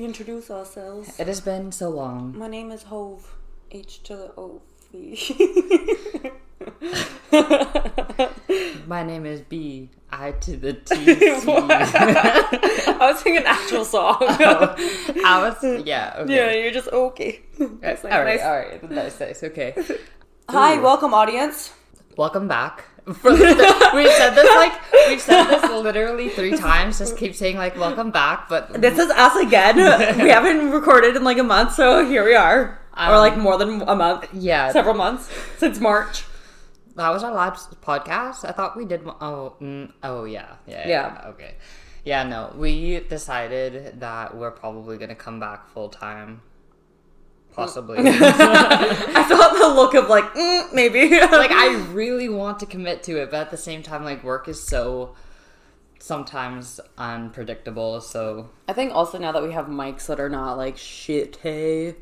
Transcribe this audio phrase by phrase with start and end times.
[0.00, 1.20] reintroduce ourselves.
[1.20, 2.36] It has been so long.
[2.36, 3.36] My name is Hove.
[3.70, 6.32] H to the O V.
[8.86, 9.90] My name is B.
[10.10, 10.94] I to the T.
[10.94, 11.46] C.
[11.46, 14.16] I was singing an actual song.
[14.20, 14.74] Oh,
[15.24, 16.14] I was yeah.
[16.16, 16.34] Okay.
[16.34, 17.42] Yeah, you're just okay.
[17.58, 18.24] Nice, nice, all right.
[18.24, 18.42] nice.
[18.42, 18.90] All right.
[18.90, 19.20] Nice.
[19.20, 19.42] Nice.
[19.44, 19.74] Okay.
[20.48, 20.82] Hi, Ooh.
[20.82, 21.72] welcome audience.
[22.16, 22.84] Welcome back.
[23.06, 24.72] For the- we've said this like
[25.08, 26.98] we've said this literally three times.
[26.98, 29.76] Just keep saying like welcome back, but This is us again.
[30.22, 32.78] we haven't recorded in like a month, so here we are.
[32.96, 34.28] or Um, like more than a month.
[34.32, 36.24] yeah, Several months since March.
[36.96, 38.44] that was our last podcast.
[38.44, 39.00] I thought we did.
[39.06, 41.24] Oh, mm, oh yeah, yeah, Yeah.
[41.32, 41.54] Okay,
[42.04, 42.22] yeah.
[42.24, 46.42] No, we decided that we're probably gonna come back full time,
[47.60, 47.98] possibly.
[48.00, 51.10] I thought the look of like, mm, maybe.
[51.20, 54.48] like I really want to commit to it, but at the same time, like work
[54.48, 55.14] is so
[55.98, 58.00] sometimes unpredictable.
[58.00, 61.94] So I think also now that we have mics that are not like shitty,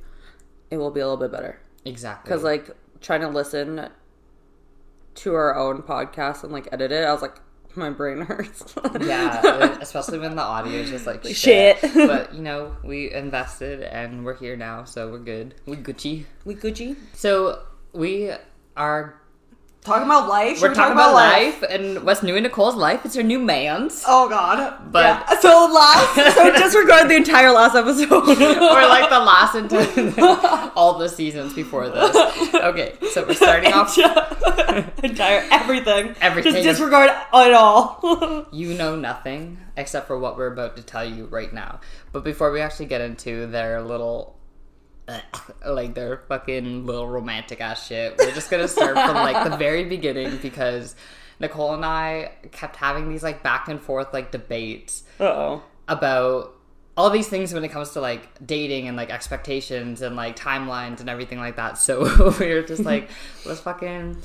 [0.70, 1.60] it will be a little bit better.
[1.84, 3.88] exactly Because like trying to listen
[5.16, 7.40] to our own podcast and like edit it, I was like,
[7.78, 8.74] my brain hurts.
[9.00, 11.78] yeah, especially when the audio is just like Shit.
[11.78, 11.94] shit.
[11.94, 15.54] but you know, we invested and we're here now, so we're good.
[15.66, 16.24] We Gucci.
[16.44, 16.96] we Gucci.
[17.14, 17.62] So
[17.92, 18.32] we
[18.76, 19.17] are.
[19.88, 20.60] Talking about life.
[20.60, 23.04] We're we talking about life and what's new in Nicole's life.
[23.06, 24.04] It's her new man's.
[24.06, 24.92] Oh God!
[24.92, 25.40] But- Yeah.
[25.40, 28.12] so last, so disregard the entire last episode.
[28.12, 32.14] or like the last into all the seasons before this.
[32.54, 33.96] Okay, so we're starting off.
[35.02, 36.14] entire everything.
[36.20, 36.52] Everything.
[36.52, 38.46] Just disregard it all.
[38.52, 41.80] You know nothing except for what we're about to tell you right now.
[42.12, 44.37] But before we actually get into their little.
[45.66, 48.16] Like their fucking little romantic ass shit.
[48.18, 50.94] We're just gonna start from like the very beginning because
[51.40, 55.62] Nicole and I kept having these like back and forth like debates oh.
[55.86, 56.54] about
[56.98, 60.98] all these things when it comes to like dating and like expectations and like timelines
[60.98, 61.78] and everything like that.
[61.78, 62.00] So
[62.40, 63.08] we were just like,
[63.46, 64.16] let's fucking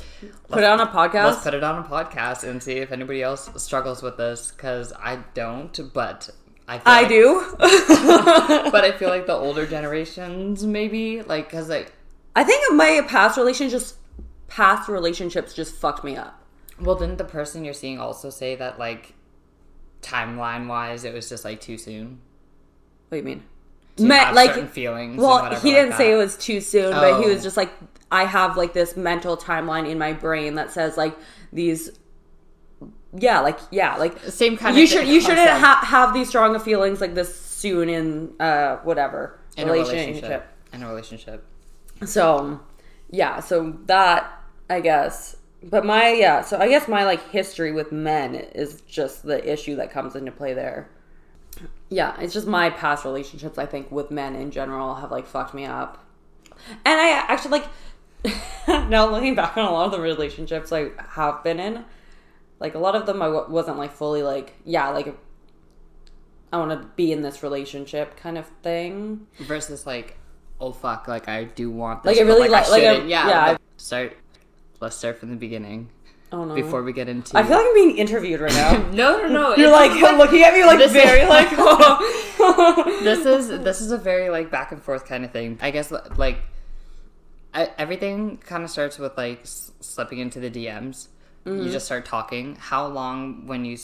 [0.50, 1.25] Put it on a podcast.
[1.25, 4.91] let's put it on a podcast and see if anybody else struggles with this because
[4.94, 6.31] I don't, but
[6.68, 7.46] I I like- do.
[7.59, 11.91] but I feel like the older generations maybe like because like
[12.35, 13.96] I think my past relationships, just
[14.47, 16.41] past relationships, just fucked me up.
[16.79, 19.13] well didn't the person you're seeing also say that like
[20.02, 22.19] timeline wise it was just like too soon
[23.09, 23.44] What do you mean?
[23.97, 27.25] to Me- like, feelings well, whatever he didn't say it was too soon, but he
[27.29, 27.34] Oh.
[27.34, 27.69] was just like,
[28.12, 31.16] I have like this mental timeline in my brain that says like
[31.52, 31.91] these.
[33.16, 36.59] Yeah, like yeah, like same kind you of should you shouldn't ha- have these strong
[36.59, 41.46] feelings like this soon in uh whatever in a relationship in a relationship
[42.06, 42.59] So,
[43.12, 45.38] yeah, so that I guess.
[45.62, 49.75] But my yeah, so I guess my like history with men is just the issue
[49.78, 50.90] that comes into play there.
[51.90, 55.53] Yeah, it's just my past relationships I think with men in general have like fucked
[55.53, 56.03] me up.
[56.84, 57.68] And I actually like
[58.90, 61.85] now looking back on a lot of the relationships I have been in,
[62.63, 65.13] like a lot of them I w- wasn't like fully like yeah, like
[66.51, 69.28] I want to be in this relationship kind of thing.
[69.41, 70.18] versus like
[70.62, 73.09] oh fuck like i do want this Like, I really like, like- like, I- shouldn't.
[73.09, 74.16] yeah, yeah, like, start
[74.79, 75.90] let's start from the beginning
[76.31, 76.56] Oh no.
[76.56, 78.78] before we get into I feel like I'm being interviewed right now.
[78.91, 81.50] no no no You're it's like looking at me like this is- very like.
[83.03, 85.91] this is this is a very like back and forth kind of thing i guess
[86.18, 86.40] like
[87.53, 91.07] I, everything kind of starts with like s- slipping into the dms
[91.46, 91.64] Mm-hmm.
[91.66, 93.78] you just start talking how long when you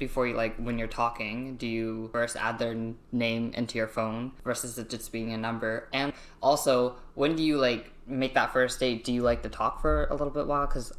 [0.00, 2.76] before you like when you're talking do you first add their
[3.12, 7.56] name into your phone versus it just being a number and also when do you
[7.56, 10.66] like make that first date do you like to talk for a little bit while
[10.66, 10.92] because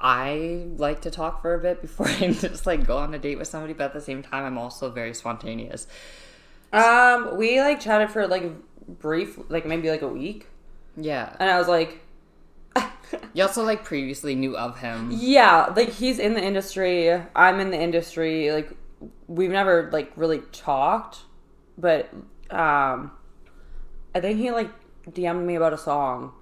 [0.00, 3.36] I like to talk for a bit before I just like go on a date
[3.38, 5.88] with somebody, but at the same time, I'm also very spontaneous.
[6.72, 8.44] um, we like chatted for like
[9.00, 10.46] brief, like maybe like a week,
[10.96, 11.34] Yeah.
[11.40, 12.00] and I was like,
[13.32, 15.10] You also like previously knew of him.
[15.12, 18.70] yeah, like he's in the industry, I'm in the industry, like
[19.26, 21.18] we've never like really talked,
[21.76, 22.10] but
[22.50, 23.12] um,
[24.14, 24.70] I think he like
[25.10, 26.32] DM'd me about a song,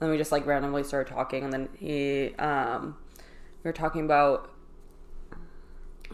[0.00, 2.96] and we just like randomly started talking, and then he um,
[3.62, 4.52] we were talking about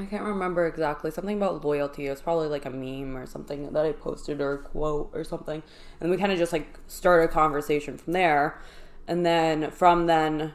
[0.00, 1.10] I can't remember exactly.
[1.10, 2.06] Something about loyalty.
[2.06, 5.24] It was probably like a meme or something that I posted or a quote or
[5.24, 5.62] something.
[6.00, 8.60] And we kind of just like started a conversation from there.
[9.08, 10.52] And then from then,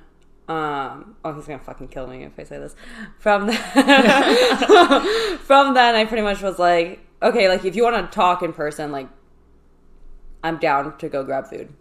[0.48, 2.76] um, oh, he's gonna fucking kill me if I say this.
[3.18, 3.58] From then,
[5.40, 8.54] from then, I pretty much was like, okay, like if you want to talk in
[8.54, 9.08] person, like
[10.44, 11.74] I'm down to go grab food.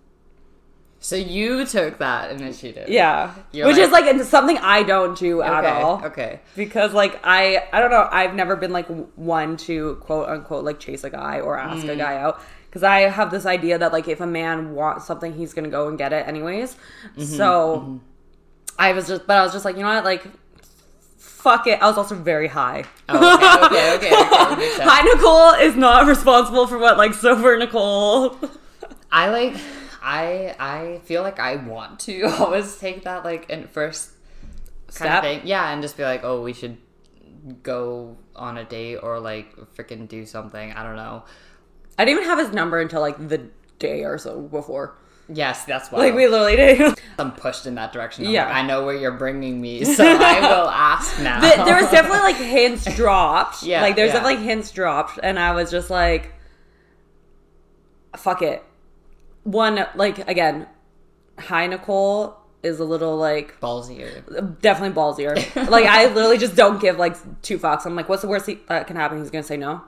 [1.01, 2.89] So you took that initiative.
[2.89, 5.83] Yeah, You're which like- is like something I don't do at Okay.
[5.83, 6.05] all.
[6.07, 6.41] Okay.
[6.57, 8.87] because like I I don't know I've never been like
[9.17, 11.91] one to quote unquote like chase a guy or ask Mm.
[11.91, 12.41] a guy out
[12.73, 15.89] because I have this idea that like if a man wants something he's gonna go
[15.89, 16.75] and get it anyways.
[16.75, 18.01] Mm-hmm, so
[18.79, 20.25] I was just but I was just like you know what like
[21.19, 21.83] fuck it.
[21.83, 22.85] I was also very high.
[23.11, 24.83] Oh, okay, okay, okay, okay.
[24.85, 28.39] High Nicole is not responsible for what like sober Nicole.
[29.13, 29.57] I like
[30.03, 34.13] I I feel like I want to always take that like in first
[34.87, 35.19] kind Step?
[35.19, 35.41] of thing.
[35.45, 36.79] Yeah, and just be like, oh, we should
[37.63, 40.73] go on a date or like freaking do something.
[40.73, 41.25] I don't know.
[42.03, 44.97] I didn't even have his number until like the day or so before.
[45.29, 47.01] Yes, that's why Like we literally did.
[47.19, 48.27] I'm pushed in that direction.
[48.27, 48.47] I'm Yeah.
[48.47, 51.41] like, I know where you're bringing me, so I will ask now.
[51.65, 53.63] There was definitely like hints dropped.
[53.63, 54.21] Yeah, Like there's yeah.
[54.21, 56.35] definitely hints dropped, and I was just like,
[58.17, 58.63] "Fuck it."
[59.45, 60.67] One like again,
[61.39, 64.23] high Nicole is a little like ballsier.
[64.61, 65.35] definitely ballsier.
[65.71, 67.87] like I literally just don't give like two fucks.
[67.87, 69.19] I'm like, what's the worst that can happen?
[69.19, 69.83] He's gonna say no.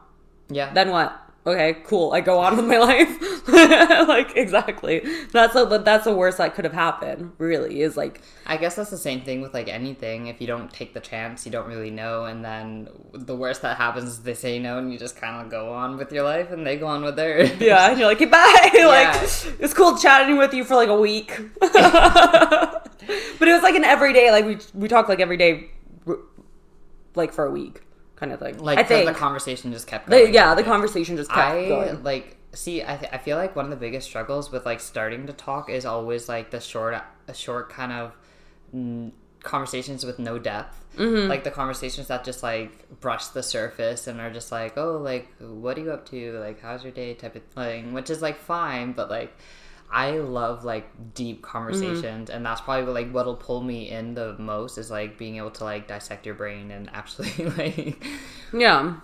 [0.49, 0.73] Yeah.
[0.73, 1.21] Then what?
[1.47, 2.13] Okay, cool.
[2.13, 3.49] I go on with my life.
[4.09, 5.03] like exactly.
[5.31, 7.33] That's a, that's the worst that could have happened.
[7.37, 10.29] Really is like I guess that's the same thing with like anything.
[10.29, 13.77] If you don't take the chance, you don't really know, and then the worst that
[13.77, 16.51] happens is they say no, and you just kind of go on with your life,
[16.51, 17.51] and they go on with theirs.
[17.61, 18.71] Yeah, and you're like, goodbye.
[18.73, 18.87] Yeah.
[18.87, 19.15] like,
[19.61, 21.39] it's cool chatting with you for like a week.
[21.61, 21.69] but
[23.49, 25.71] it was like an everyday, like we we talked like every day,
[27.15, 27.83] like for a week,
[28.17, 28.59] kind of thing.
[28.59, 30.35] Like I think, the conversation just kept The- going.
[30.35, 32.03] yeah, the conversation just kept I going.
[32.03, 32.83] like see.
[32.83, 35.69] I th- I feel like one of the biggest struggles with like starting to talk
[35.71, 36.95] is always like the short,
[37.29, 38.17] a short kind of
[38.75, 39.11] mm,
[39.43, 40.81] conversations with no depth.
[40.97, 41.29] Mm-hmm.
[41.29, 45.29] Like the conversations that just like brush the surface and are just like, oh, like
[45.41, 46.39] what are you up to?
[46.39, 47.15] Like how's your day?
[47.15, 49.37] Type of thing, which is like fine, but like.
[49.91, 54.77] I love like deep conversations, and that's probably like what'll pull me in the most
[54.79, 58.05] is like being able to like dissect your brain and actually like
[58.53, 58.97] Yeah.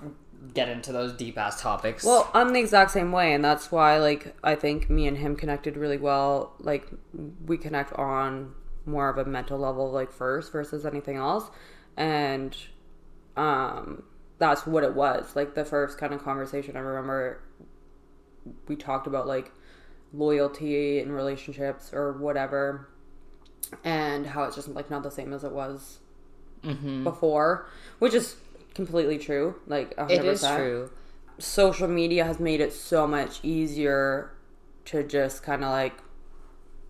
[0.54, 2.04] get into those deep ass topics.
[2.04, 5.36] Well, I'm the exact same way, and that's why, like, I think me and him
[5.36, 6.54] connected really well.
[6.58, 6.86] Like,
[7.46, 8.54] we connect on
[8.86, 11.50] more of a mental level, like, first versus anything else.
[11.96, 12.56] And,
[13.36, 14.04] um,
[14.38, 15.36] that's what it was.
[15.36, 17.42] Like, the first kind of conversation I remember,
[18.66, 19.52] we talked about, like,
[20.12, 22.88] loyalty in relationships or whatever,
[23.84, 25.98] and how it's just, like, not the same as it was
[26.62, 27.04] Mm-hmm.
[27.04, 27.66] before,
[28.00, 28.36] which is
[28.74, 29.54] completely true.
[29.66, 30.10] Like, 100%.
[30.10, 30.90] It is true.
[31.38, 34.30] social media has made it so much easier
[34.84, 35.94] to just kind of like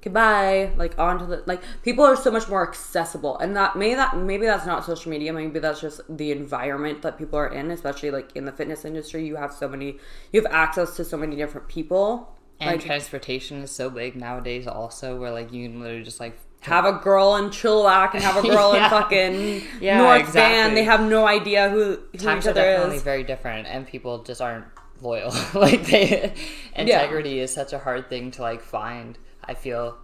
[0.03, 4.17] goodbye like onto the like people are so much more accessible and that maybe that
[4.17, 8.11] maybe that's not social media maybe that's just the environment that people are in especially
[8.11, 9.99] like in the fitness industry you have so many
[10.33, 14.67] you have access to so many different people And like transportation is so big nowadays,
[14.67, 18.37] also, where like you can literally just like have a girl in Chilliwack and have
[18.45, 18.85] a girl Yeah.
[18.85, 20.41] in fucking Yeah, North exactly.
[20.57, 20.75] Van.
[20.75, 23.03] They have no idea who, who times each other are definitely is.
[23.03, 24.67] very different, and people just aren't
[25.01, 25.33] loyal.
[25.55, 26.35] like they,
[26.77, 29.19] integrity is such a hard thing to like find.
[29.45, 29.97] I feel.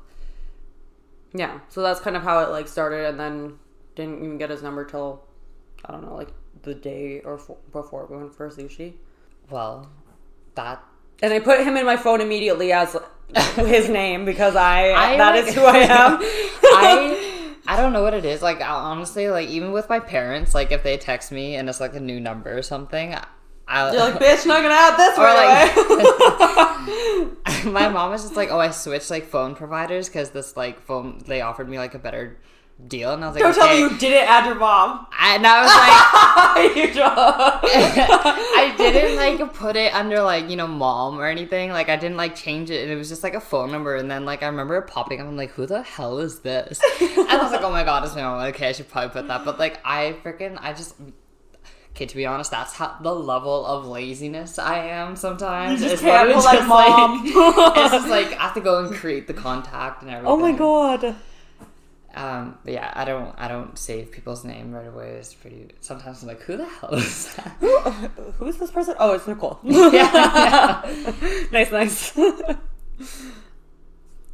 [1.34, 3.58] Yeah, so that's kind of how it like started, and then
[3.94, 5.22] didn't even get his number till
[5.84, 6.30] I don't know, like
[6.62, 8.94] the day or f- before we went for sushi.
[9.50, 9.90] Well,
[10.54, 10.82] that
[11.22, 12.96] And I put him in my phone immediately as
[13.56, 16.18] his name because I, I, that like- is who I am.
[16.62, 17.32] I
[17.68, 18.42] I don't know what it is.
[18.42, 21.80] Like I- honestly, like even with my parents, like if they text me and it's
[21.80, 23.14] like a new number or something,
[23.68, 25.24] I You're like, bitch, not gonna add this Or,
[27.64, 30.80] like- my mom is just like, "Oh, I switched like phone providers because this like
[30.80, 32.36] phone they offered me like a better
[32.88, 35.06] deal," and I was like, Don't tell me you didn't add your mom.
[35.18, 37.02] And I was like, you.
[37.02, 41.70] I didn't like put it under like you know mom or anything.
[41.70, 43.96] Like I didn't like change it, and it was just like a phone number.
[43.96, 45.26] And then like I remember it popping up.
[45.26, 46.80] I'm like, who the hell is this?
[47.00, 48.40] And I was like, oh my god, it's my mom.
[48.48, 49.44] Okay, I should probably put that.
[49.44, 50.94] But like I freaking I just.
[51.92, 55.80] Okay, to be honest, that's how the level of laziness I am sometimes.
[55.80, 57.22] You just It's can't like mom.
[57.24, 60.30] it's just like I have to go and create the contact and everything.
[60.30, 61.16] oh my god.
[62.16, 65.10] Um, but yeah, I don't I don't save people's name right away.
[65.10, 65.68] It's pretty.
[65.80, 67.56] Sometimes I'm like, who the hell is that?
[67.60, 68.94] Who, who is this person?
[68.98, 69.60] Oh, it's Nicole.
[69.64, 70.80] yeah.
[71.52, 72.18] nice, nice.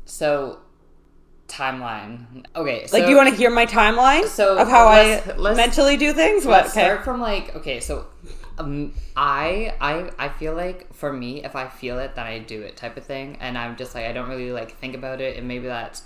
[0.05, 0.59] So,
[1.49, 2.45] timeline.
[2.55, 5.37] Okay, so like, do you want to hear my timeline So, of how let's- I
[5.37, 6.45] let's- mentally do things?
[6.47, 6.67] What?
[6.67, 6.81] Okay.
[6.85, 7.81] start from like okay.
[7.81, 8.07] So,
[8.59, 12.63] um, I I I feel like for me, if I feel it, then I do
[12.63, 15.37] it type of thing, and I'm just like I don't really like think about it,
[15.39, 16.03] and maybe that's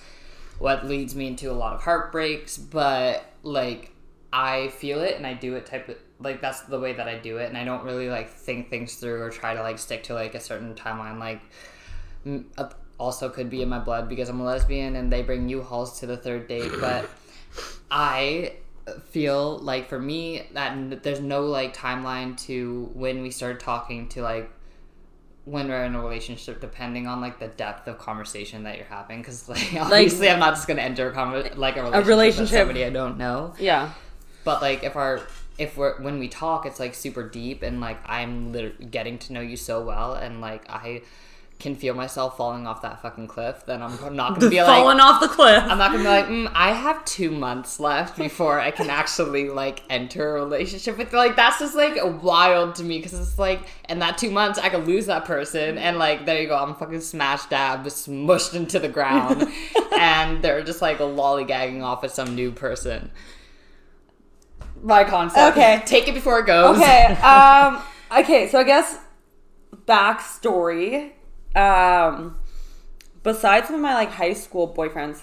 [0.58, 2.56] what leads me into a lot of heartbreaks.
[2.56, 3.92] But like
[4.32, 7.18] I feel it and I do it type of like that's the way that I
[7.18, 10.04] do it, and I don't really like think things through or try to like stick
[10.04, 11.40] to like a certain timeline like.
[12.58, 16.00] uh, also could be in my blood because I'm a lesbian and they bring U-Hauls
[16.00, 17.08] to the third date, but
[17.90, 18.54] I
[19.06, 24.22] feel like for me that there's no like timeline to when we started talking to
[24.22, 24.50] like
[25.46, 29.18] when we're in a relationship depending on like the depth of conversation that you're having
[29.20, 32.40] because like obviously i'm not just gonna enter a conver- like a relationship, relationship.
[32.52, 33.92] with somebody i don't know Yeah.
[34.44, 35.20] but like if our
[35.56, 39.32] if we're when we talk it's like super deep and like i'm literally getting to
[39.32, 41.02] know you so well and like i
[41.58, 45.00] can feel myself falling off that fucking cliff then i'm not gonna be like Falling
[45.00, 45.62] off the cliff.
[45.64, 49.48] I'm not gonna be like, mm, I have two months left before I can actually
[49.48, 51.12] like enter a relationship with.
[51.12, 54.68] Like that's just like wild to me because it's like, in that two months I
[54.68, 58.78] could lose that person, and like there you go, I'm fucking smash dab, smushed into
[58.78, 59.48] the ground,
[59.98, 63.10] and they're just like lollygagging off with some new person.
[64.82, 65.56] My concept.
[65.56, 65.82] Okay.
[65.86, 66.76] take it before it goes.
[66.76, 67.16] okay.
[67.22, 67.82] Um.
[68.16, 68.48] Okay.
[68.48, 68.98] So I guess
[69.86, 71.12] backstory.
[71.56, 72.38] Um.
[73.22, 75.22] Besides some of my like high school boyfriends,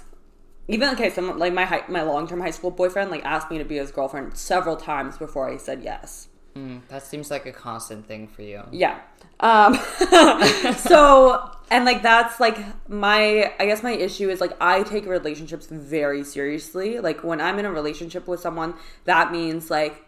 [0.68, 3.58] even okay, some like my high, my long term high school boyfriend like asked me
[3.58, 6.28] to be his girlfriend several times before I said yes.
[6.56, 8.64] Mm, that seems like a constant thing for you.
[8.72, 9.00] Yeah.
[9.40, 9.76] Um.
[10.78, 15.66] so and like that's like my I guess my issue is like I take relationships
[15.68, 17.00] very seriously.
[17.00, 18.76] Like when I'm in a relationship with someone,
[19.06, 20.06] that means like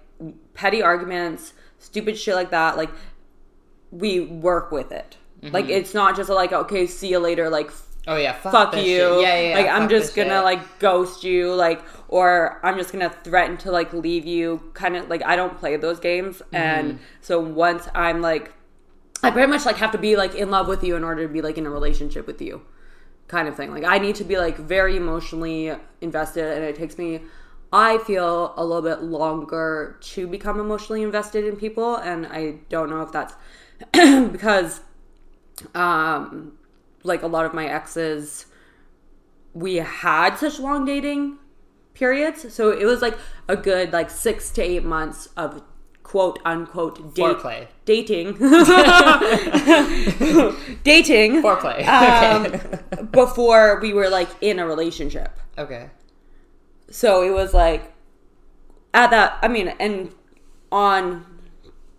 [0.54, 2.78] petty arguments, stupid shit like that.
[2.78, 2.92] Like
[3.92, 5.18] we work with it.
[5.42, 7.50] Like it's not just like okay, see you later.
[7.50, 7.72] Like
[8.08, 9.22] Oh yeah, fuck, fuck you.
[9.22, 9.50] Yeah, yeah.
[9.50, 10.44] yeah, like I'm just gonna shit.
[10.44, 14.62] like ghost you, like or I'm just gonna threaten to like leave you.
[14.74, 16.56] Kind of like I don't play those games, Mm-hmm.
[16.56, 18.54] and so once I'm like,
[19.24, 21.34] I pretty much like have to be like in love with you in order to
[21.34, 22.62] be like in a relationship with you,
[23.28, 23.72] kind of thing.
[23.72, 27.22] Like I need to be like very emotionally invested, and it takes me.
[27.74, 32.90] I feel a little bit longer to become emotionally invested in people, and I don't
[32.90, 33.34] know if that's
[34.32, 34.82] because
[35.74, 36.58] um
[37.04, 38.46] like a lot of my exes
[39.54, 41.38] we had such long dating
[41.94, 45.64] periods so it was like a good like six to eight months of
[46.04, 47.68] quote unquote date Foreplay.
[47.86, 48.34] dating
[50.84, 51.86] dating Foreplay.
[51.88, 55.90] um, before we were like in a relationship okay.
[56.92, 57.94] so it was like
[58.94, 60.14] at that i mean and
[60.72, 61.26] on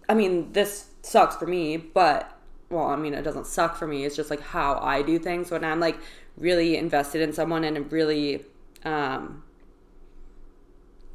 [0.08, 2.35] i mean this sucks for me but
[2.70, 5.50] well i mean it doesn't suck for me it's just like how i do things
[5.50, 5.98] when i'm like
[6.36, 8.44] really invested in someone and really
[8.84, 9.42] um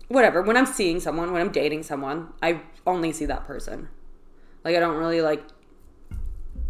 [0.07, 3.87] whatever when i'm seeing someone when i'm dating someone i only see that person
[4.63, 5.43] like i don't really like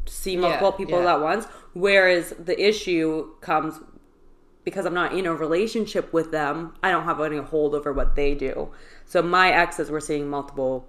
[0.06, 1.14] see multiple people yeah.
[1.14, 3.80] at once whereas the issue comes
[4.64, 8.16] because I'm not in a relationship with them, I don't have any hold over what
[8.16, 8.72] they do.
[9.06, 10.88] So my exes were seeing multiple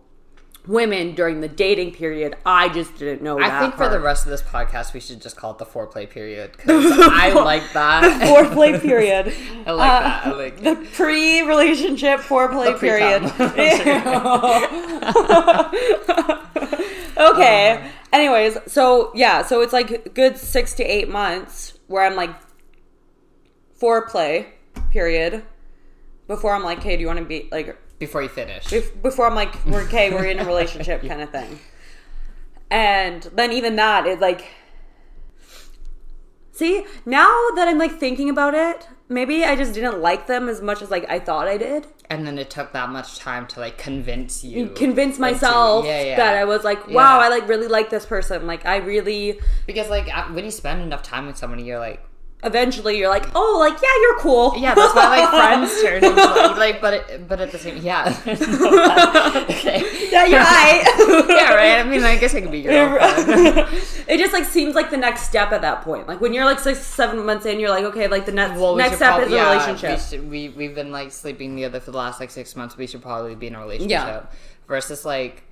[0.67, 2.37] women during the dating period.
[2.47, 3.41] I just didn't know.
[3.41, 6.09] I think for the rest of this podcast, we should just call it the foreplay
[6.09, 8.21] period because I like that.
[8.23, 9.35] foreplay period.
[9.67, 10.27] I like Uh, that.
[10.27, 13.23] I like the pre-relationship foreplay The period.
[17.19, 17.91] okay.
[18.13, 22.31] Anyways, so yeah, so it's like a good six to eight months where I'm like
[23.81, 24.47] foreplay
[24.91, 25.43] period
[26.29, 28.65] before I'm like, hey, do you want to be like before you finish.
[28.65, 31.61] Bef- before I'm like, we're okay, we're in a relationship kind of thing.
[32.69, 34.45] And then even that, it like,
[36.51, 40.61] see, now that I'm like thinking about it, maybe I just didn't like them as
[40.61, 41.87] much as like I thought I did.
[42.11, 44.69] and then it took that much time to like convince you.
[44.71, 46.17] Convince myself yeah, yeah.
[46.17, 47.27] that I was like, wow, Yeah.
[47.27, 48.47] I like really like this person.
[48.47, 52.05] Like, I really, because like uh, when you spend enough time with somebody, you're like,
[52.45, 54.55] eventually you're like, oh, like, yeah, you're cool.
[54.57, 57.77] yeah, that's why like friends turn into like, like but it, but at the same,
[57.79, 58.09] yeah,
[59.51, 60.83] okay, Yeah, you're right.
[61.29, 61.79] yeah, right.
[61.79, 65.23] I mean, I guess I could be your it just like seems like the next
[65.23, 66.09] step at that point.
[66.09, 68.75] Like when you're like six, seven months in, you're like, okay, like the next Well,
[68.75, 69.91] we next step prob- is a yeah, relationship.
[69.91, 72.77] We, should, we we've been like sleeping together for the last like six months.
[72.77, 73.91] We should probably be in a relationship.
[73.91, 74.27] Yeah.
[74.67, 75.45] Versus like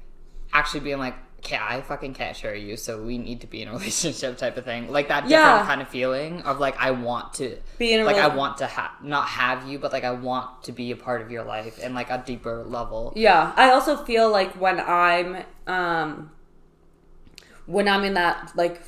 [0.52, 3.68] actually being like, okay, I fucking can't share you, so we need to be in
[3.68, 4.90] a relationship type of thing.
[4.90, 5.66] Like that different Yeah.
[5.66, 8.58] kind of feeling of like I want to Be in a relationship like I want
[8.58, 11.44] to have not have you, but like I want to be a part of your
[11.44, 13.12] life and like a deeper level.
[13.16, 16.30] Yeah, I also feel like when I'm um
[17.66, 18.82] when I'm in that like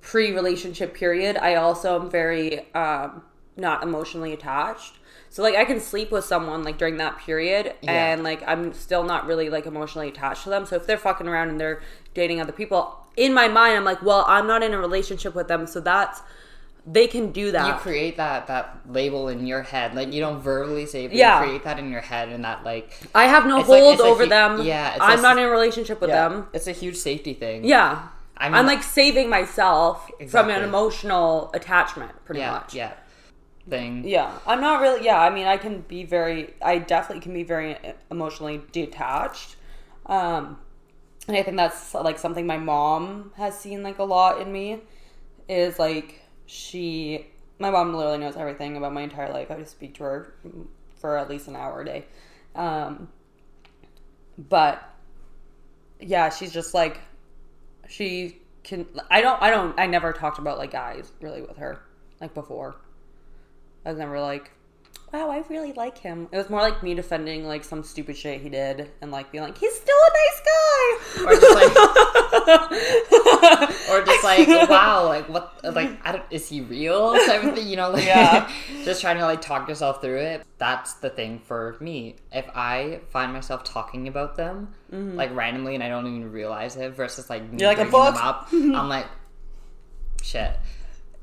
[0.00, 3.22] pre-relationship period, I also am very um
[3.56, 4.94] not emotionally attached.
[5.36, 7.92] So like I can sleep with someone like during that period Yeah.
[7.92, 10.64] and like I'm still not really like emotionally attached to them.
[10.64, 11.82] So if they're fucking around and they're
[12.14, 15.46] dating other people, in my mind I'm like, well, I'm not in a relationship with
[15.46, 16.22] them, so that's
[16.86, 17.66] they can do that.
[17.66, 21.16] You create that that label in your head, like you don't verbally say, it, but
[21.18, 21.40] Yeah.
[21.42, 24.00] you create that in your head, and that like I have no It's like- hold
[24.00, 24.62] over hu- them.
[24.62, 26.46] yeah, it's I'm a- not in a relationship with yeah, them.
[26.54, 27.62] it's a huge safety thing.
[27.64, 27.98] Yeah.
[28.38, 32.74] I mean, I'm like saving myself from an emotional attachment, pretty yeah, much.
[32.74, 32.92] yeah,
[33.68, 34.04] thing.
[34.06, 35.04] Yeah, I'm not really.
[35.04, 36.54] Yeah, I mean, I can be very.
[36.62, 37.76] I definitely can be very
[38.10, 39.56] emotionally detached,
[40.06, 40.58] um,
[41.28, 44.80] and I think that's like something my mom has seen like a lot in me.
[45.48, 47.26] Is like she,
[47.58, 49.50] my mom literally knows everything about my entire life.
[49.50, 50.34] I just speak to her
[50.96, 52.04] for at least an hour a day,
[52.54, 53.08] um,
[54.38, 54.82] but
[56.00, 57.00] yeah, she's just like
[57.88, 58.86] she can.
[59.10, 59.40] I don't.
[59.40, 59.78] I don't.
[59.78, 61.80] I never talked about like guys really with her
[62.20, 62.76] like before.
[63.86, 64.50] I was never like,
[65.12, 66.26] wow, I really like him.
[66.32, 69.44] It was more like me defending like some stupid shit he did and like being
[69.44, 71.24] like, he's still a nice guy.
[71.24, 71.76] Or just like,
[73.90, 77.14] or just like, wow, like what, like, I don't, is he real?
[77.26, 78.50] Type of thing, you know, like, Yeah.
[78.84, 80.44] just trying to like talk yourself through it.
[80.58, 82.16] That's the thing for me.
[82.32, 86.94] If I find myself talking about them like randomly and I don't even realize it,
[86.96, 87.58] versus like Mm-hmm.
[87.58, 88.16] You're like, a book.
[88.22, 89.06] up, I'm like,
[90.22, 90.56] shit.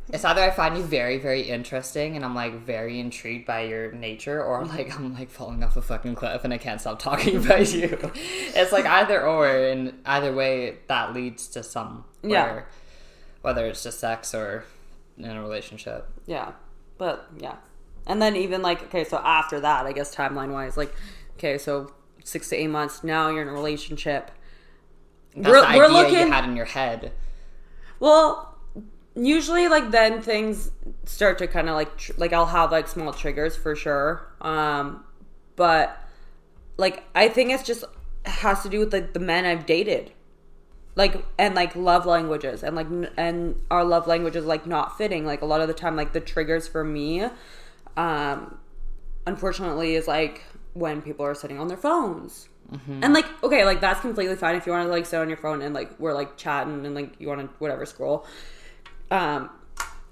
[0.09, 3.91] It's either I find you very, very interesting and I'm like very intrigued by your
[3.93, 7.37] nature, or like I'm like falling off a fucking cliff and I can't stop talking
[7.43, 8.11] about you.
[8.13, 12.05] It's like either or, and either way, that leads to some.
[12.21, 12.63] Yeah.
[13.41, 14.65] Whether it's just sex or
[15.17, 16.07] in a relationship.
[16.25, 16.51] Yeah,
[16.97, 17.55] but yeah,
[18.07, 20.93] and then even like okay, so after that, I guess timeline wise, like
[21.37, 21.91] okay, so
[22.23, 23.03] six to eight months.
[23.03, 24.31] Now you're in a relationship.
[25.35, 26.19] That's we're, the we're idea looking.
[26.19, 27.11] you had in your head.
[27.99, 28.52] Well,
[29.15, 30.71] usually like then things
[31.05, 34.27] start to kind of like tr- like I'll have like small triggers for sure.
[34.41, 35.03] Um
[35.55, 35.97] but
[36.77, 37.83] like I think it's just
[38.25, 40.11] has to do with like the men I've dated.
[40.95, 45.25] Like and like love languages and like n- and our love languages like not fitting
[45.25, 47.25] like a lot of the time like the triggers for me
[47.97, 48.57] um
[49.25, 50.43] unfortunately is like
[50.73, 52.49] when people are sitting on their phones.
[53.03, 55.37] And like, okay, like that's completely fine if you want to like sit on your
[55.37, 58.25] phone and like we're like chatting and like you want to whatever scroll.
[59.11, 59.49] Um,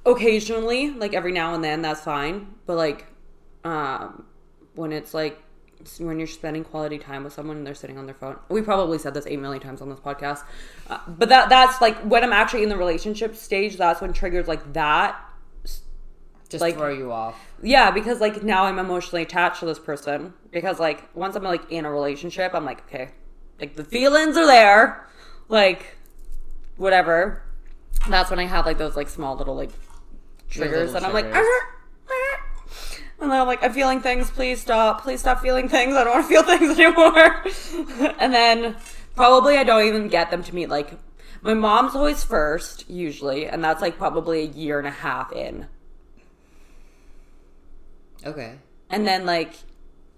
[0.06, 2.48] occasionally, like every now and then, that's fine.
[2.66, 3.06] But like,
[3.64, 4.26] um,
[4.76, 5.40] when it's like
[5.98, 8.98] when you're spending quality time with someone and they're sitting on their phone, we probably
[9.00, 10.44] said this eight million times on this podcast.
[10.90, 13.78] Uh, but that that's like when I'm actually in the relationship stage.
[13.78, 15.16] That's when triggers like that
[16.50, 17.36] Just Like- throw you off.
[17.64, 20.34] yeah, because like now I'm emotionally attached to this person.
[20.52, 23.12] Because like once I'm like in a relationship, I'm like, okay,
[23.60, 25.08] like the feelings are there,
[25.48, 25.98] like
[26.78, 27.42] whatever.
[28.10, 29.70] That's when I have like those like small little like
[30.50, 31.48] triggers, little and I'm like, triggers.
[33.20, 34.30] and then I'm like, I'm feeling things.
[34.30, 35.02] Please stop.
[35.02, 35.96] Please stop feeling things.
[35.96, 38.16] I don't want to feel things anymore.
[38.20, 38.76] and then
[39.16, 40.92] probably I don't even get them to meet like.
[41.44, 45.66] My mom's always first, usually, and that's like probably a year and a half in.
[48.26, 48.58] Okay.
[48.92, 49.56] And then like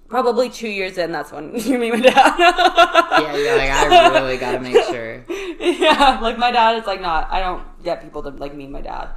[0.08, 2.36] probably two years in, that's when you meet my dad.
[2.38, 5.24] Yeah, you're like, I really gotta make sure.
[5.60, 7.32] yeah, like my dad is like not.
[7.32, 9.10] I don't get people to like meet my dad.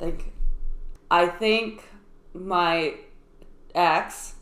[0.00, 0.32] Like,
[1.10, 1.82] I think
[2.34, 2.94] my
[3.74, 4.34] ex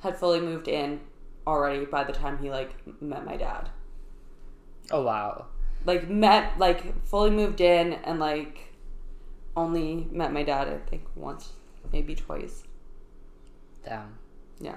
[0.00, 1.00] had fully moved in
[1.46, 3.70] already by the time he like met my dad.
[4.90, 5.46] Oh, wow.
[5.84, 8.74] Like met like fully moved in and like
[9.56, 10.68] only met my dad.
[10.68, 11.52] I think once,
[11.92, 12.64] maybe twice.
[13.84, 14.18] Damn.
[14.60, 14.76] Yeah.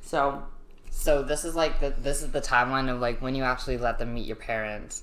[0.00, 0.42] So
[0.90, 3.98] So this is like the this is the timeline of like when you actually let
[3.98, 5.02] them meet your parents.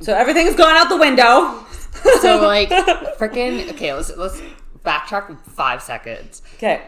[0.00, 1.64] so everything's gone out the window.
[2.20, 2.68] So like
[3.18, 4.40] freaking okay, let's let's
[4.84, 6.42] backtrack five seconds.
[6.56, 6.82] okay.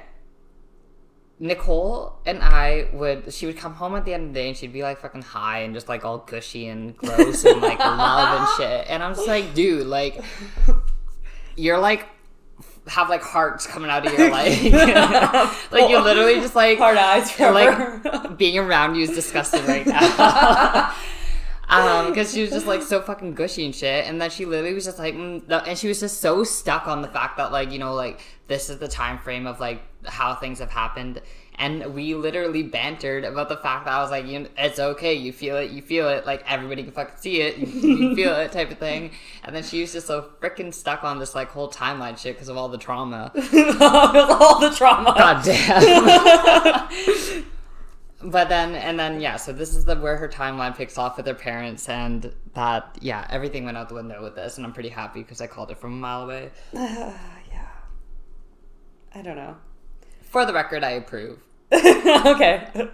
[1.41, 4.57] Nicole and I would she would come home at the end of the day and
[4.57, 8.41] she'd be like fucking high and just like all gushy and gross and like love
[8.41, 8.87] and shit.
[8.91, 10.23] And I'm just like, dude, like
[11.57, 12.07] you're like
[12.89, 14.63] have like hearts coming out of your like
[15.71, 18.01] like you're literally just like Hard eyes forever.
[18.05, 20.93] like being around you is disgusting right now.
[21.69, 24.75] um, because she was just like so fucking gushy and shit, and then she literally
[24.75, 27.71] was just like, mm, and she was just so stuck on the fact that like
[27.71, 31.21] you know like this is the time frame of like how things have happened.
[31.59, 35.33] And we literally bantered about the fact that I was like, you it's okay, you
[35.33, 38.53] feel it, you feel it, like everybody can fucking see it, you, you feel it,
[38.53, 39.11] type of thing.
[39.43, 42.49] And then she was just so freaking stuck on this like whole timeline shit because
[42.49, 43.33] of all the trauma.
[43.81, 45.15] all the trauma.
[45.19, 47.45] God damn.
[48.31, 51.27] but then and then yeah, so this is the where her timeline picks off with
[51.27, 54.91] her parents and that yeah, everything went out the window with this and I'm pretty
[54.91, 56.53] happy because I called it from a mile away.
[56.73, 57.19] yeah.
[59.13, 59.57] I don't know.
[60.23, 61.41] For the record, I approve.
[62.27, 62.89] okay.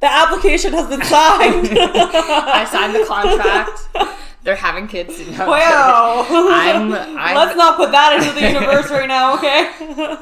[0.00, 1.68] The application has been signed.
[1.78, 3.88] I signed the contract.
[4.42, 5.18] They're having kids.
[5.36, 6.26] No, wow.
[6.30, 10.16] I'm, I'm Let's not put that into the universe right now, okay?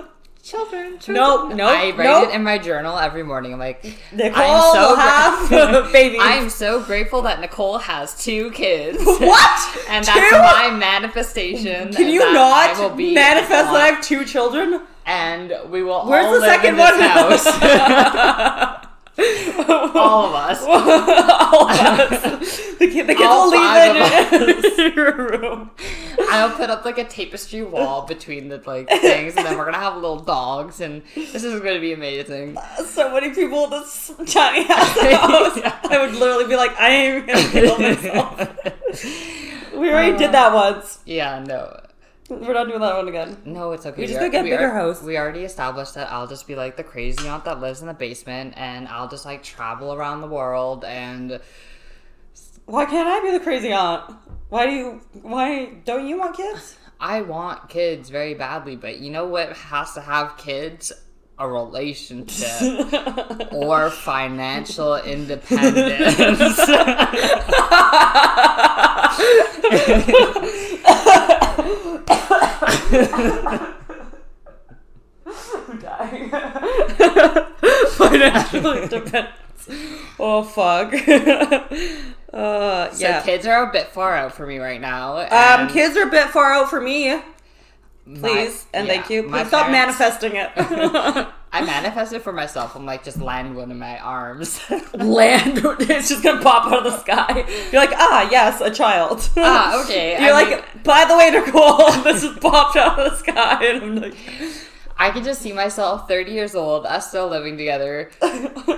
[0.44, 2.28] children, Nope, nope, I write nope.
[2.28, 3.54] it in my journal every morning.
[3.54, 3.82] I'm like,
[4.12, 6.20] Nicole I'm so will have babies.
[6.22, 8.98] I am so grateful that Nicole has two kids.
[9.02, 9.86] What?
[9.88, 11.92] And that's my manifestation.
[11.92, 14.82] Can you that I will not be manifest that I have two children?
[15.06, 17.60] And we will Where's all the live second in this one?
[17.60, 18.80] house.
[19.94, 20.60] all of us.
[20.64, 22.74] All of us.
[22.78, 25.70] The, kid, the kids All will leave in your room.
[26.30, 29.78] I'll put up like a tapestry wall between the like things, and then we're gonna
[29.78, 32.56] have little dogs, and this is gonna be amazing.
[32.58, 35.60] Uh, so many people in this tiny house.
[35.84, 38.48] I would literally be like, I am gonna kill myself.
[39.74, 40.98] We already did that once.
[41.06, 41.80] Yeah, no,
[42.30, 43.36] We're not doing that one again.
[43.44, 44.00] no, it's okay.
[44.00, 45.02] We just are- go get bigger are- house.
[45.02, 47.92] We already established that I'll just be like the crazy aunt that lives in the
[47.94, 51.40] basement, and I'll just like travel around the world and.
[52.66, 54.10] Why can't I be the crazy aunt?
[54.48, 55.00] Why do you?
[55.20, 56.76] Why don't you want kids?
[56.98, 60.92] I want kids very badly, but you know what has to have kids?
[61.36, 62.62] A relationship
[63.52, 66.60] or financial independence.
[72.08, 73.74] I'm
[75.80, 76.30] dying.
[77.90, 79.68] Financial independence.
[80.18, 80.92] Oh fuck.
[80.94, 81.98] uh,
[82.92, 83.22] So yeah.
[83.22, 85.18] kids are a bit far out for me right now.
[85.18, 87.20] um, and kids are a bit far out for me.
[88.06, 89.22] My- Please and yeah, thank you.
[89.24, 90.50] Please stop parents- manifesting it.
[91.54, 92.74] I manifested for myself.
[92.74, 94.60] I'm like just land one in my arms.
[94.94, 95.58] Land.
[95.80, 97.44] It's just gonna pop out of the sky.
[97.70, 99.28] You're like, ah, yes, a child.
[99.36, 100.20] ah, okay.
[100.20, 103.64] You're I like, mean, by the way, Nicole, this just popped out of the sky,
[103.66, 104.14] and I'm like,
[104.98, 108.10] I can just see myself 30 years old, us still living together,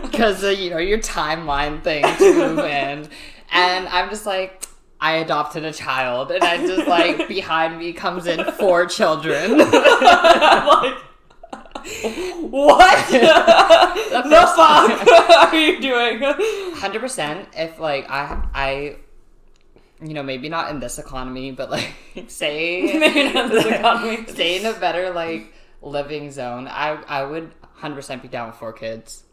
[0.03, 3.09] because uh, you know your timeline thing to move in,
[3.53, 4.67] and I'm just like.
[5.01, 9.61] I adopted a child, and I just like behind me comes in four children.
[9.61, 10.99] I'm like,
[12.41, 16.21] what the first- fuck are you doing?
[16.77, 17.49] hundred percent.
[17.55, 18.97] If like I I,
[20.03, 21.91] you know, maybe not in this economy, but like
[22.29, 24.27] say Maybe not this economy.
[24.27, 26.67] stay in a better like living zone.
[26.69, 29.25] I I would hundred percent be down with four kids.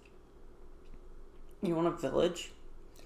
[1.61, 2.51] You want a village?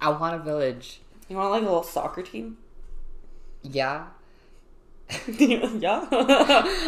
[0.02, 1.02] I want a village.
[1.28, 2.58] You want like a little soccer team?
[3.62, 4.08] Yeah.
[5.28, 6.08] yeah.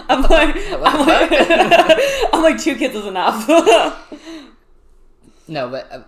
[0.09, 1.31] I'm like, I'm like,
[2.33, 3.47] I'm like, two kids is enough.
[5.47, 5.91] No, but.
[5.91, 6.03] Uh,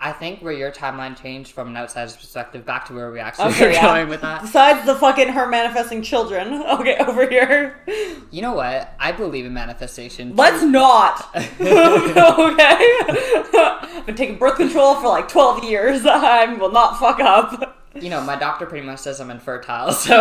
[0.00, 3.48] I think where your timeline changed from an outsider's perspective back to where we actually
[3.50, 3.82] Okay, were yeah.
[3.82, 4.42] going with that.
[4.42, 6.62] Besides the fucking her manifesting children.
[6.78, 7.80] Okay, over here.
[8.30, 8.94] You know what?
[9.00, 10.36] I believe in manifestation.
[10.36, 11.28] Let's not.
[11.34, 11.48] okay.
[11.60, 16.02] I've been taking birth control for like 12 years.
[16.06, 17.76] I will not fuck up.
[17.94, 20.12] You know, my doctor pretty much says I'm infertile, so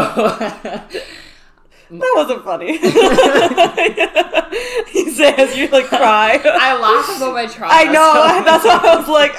[1.90, 2.78] That wasn't funny.
[4.92, 6.40] he says you like cry.
[6.44, 7.74] I laugh about my trauma.
[7.74, 8.14] I know.
[8.14, 9.36] so- That's why I was like,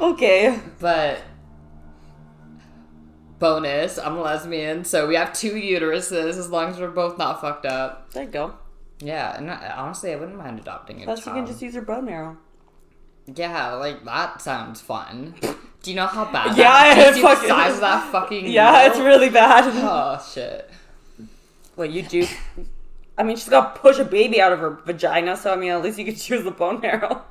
[0.00, 0.60] uh, okay.
[0.78, 1.22] But
[3.38, 7.40] bonus, I'm a lesbian, so we have two uteruses as long as we're both not
[7.40, 8.10] fucked up.
[8.12, 8.54] There you go.
[9.00, 11.36] Yeah, and I, honestly, I wouldn't mind adopting a Plus, you child.
[11.38, 12.36] can just use your bone marrow.
[13.26, 15.34] yeah, like that sounds fun.
[15.82, 16.56] Do you know how bad?
[16.56, 18.46] Yeah, that, do you it see the size of that fucking.
[18.46, 18.90] Yeah, needle?
[18.92, 19.64] it's really bad.
[19.74, 20.70] Oh shit.
[21.76, 22.26] Well, you do.
[23.16, 25.70] I mean, she's got to push a baby out of her vagina, so I mean,
[25.70, 27.22] at least you could choose the bone marrow.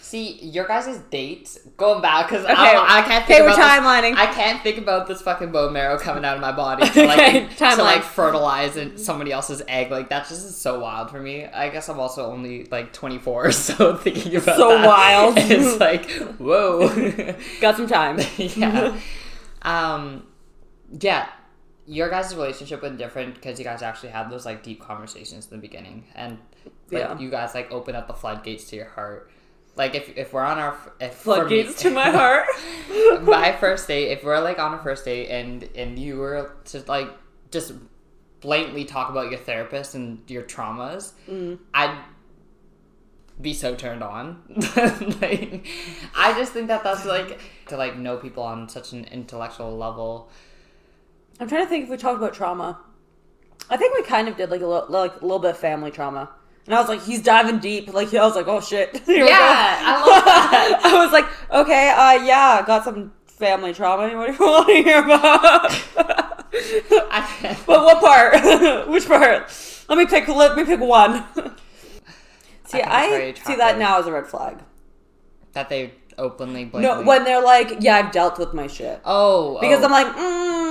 [0.00, 4.12] See, your guys' dates going back because Okay, I, I can't think okay, about timelining.
[4.12, 7.06] This, I can't think about this fucking bone marrow coming out of my body to
[7.06, 9.90] like Okay, to like fertilize in somebody else's egg.
[9.90, 11.44] Like that just is so wild for me.
[11.46, 15.34] I guess I'm also only like 24, so thinking about So that, wild.
[15.38, 17.34] It's like whoa.
[17.60, 18.20] Got some time.
[18.36, 18.96] yeah.
[19.62, 20.22] Um.
[21.00, 21.26] Yeah.
[21.86, 25.56] Your guys' relationship was different because you guys actually had those like deep conversations in
[25.56, 26.38] the beginning, and
[26.90, 27.18] like Yeah.
[27.18, 29.30] you guys like open up the floodgates to your heart.
[29.76, 32.46] Like if if we're on our if Floodgates for to my heart.
[33.22, 36.82] my first date, if we're like on a first date and and you were to
[36.88, 37.08] like
[37.50, 37.72] just
[38.40, 41.58] blatantly talk about your therapist and your traumas, Mm.
[41.74, 41.96] I'd
[43.40, 44.42] be so turned on.
[45.20, 45.66] like,
[46.14, 50.30] I just think that that's like to like know people on such an intellectual level.
[51.40, 52.78] I'm trying to think if we talked about trauma.
[53.68, 55.90] I think we kind of did like a little, like a little bit of family
[55.90, 56.30] trauma.
[56.66, 57.92] And I was like, he's diving deep.
[57.92, 58.96] Like I was like, oh shit.
[59.06, 59.34] Here Yeah.
[59.34, 60.80] I love that.
[60.84, 64.08] I was like, okay, uh, yeah, got some family trauma.
[64.16, 65.72] What do you want to hear about?
[67.10, 68.88] I, but what part?
[68.88, 69.52] Which part?
[69.88, 70.26] Let me pick.
[70.28, 71.24] Let me pick one.
[72.64, 74.58] see, it's I, see that now as a red flag.
[75.52, 76.82] that they openly blame.
[76.82, 79.00] No, when they're like, yeah, I've dealt with my shit.
[79.04, 80.65] Oh, Because oh, I'm like, mm,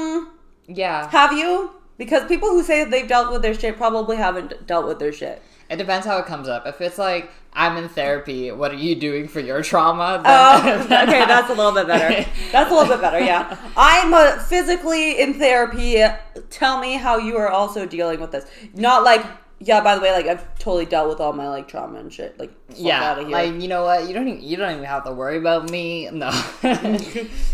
[0.68, 1.10] yeah.
[1.10, 1.72] have you?
[1.98, 5.14] Because people who say that they've dealt with their shit probably haven't dealt with their
[5.14, 5.42] shit.
[5.70, 6.68] It depends how it comes up.
[6.68, 10.22] If it's like I'm in therapy, what are you doing for your trauma?
[10.24, 12.30] Oh, okay, that's a little bit better.
[12.52, 13.58] That's a little bit better, yeah.
[13.78, 16.04] I'm uh, physically in therapy.
[16.50, 18.46] Tell me how you are also dealing with this.
[18.74, 19.26] Not like,
[19.66, 22.38] yeah, by the way, like I've totally dealt with all my like trauma and shit.
[22.38, 24.08] Like, fuck yeah, like you know what?
[24.08, 26.10] You don't even you don't even have to worry about me.
[26.16, 26.30] No,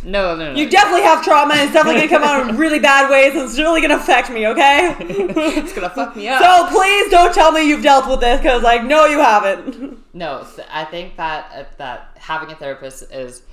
[0.04, 0.56] no, no, no.
[0.56, 3.44] you definitely have trauma and it's definitely gonna come out in really bad ways and
[3.44, 4.96] it's really gonna affect me, okay?
[5.00, 6.42] it's gonna fuck me up.
[6.42, 10.00] so please don't tell me you've dealt with this because like, no, you haven't.
[10.14, 13.44] No, I think that uh, that having a therapist is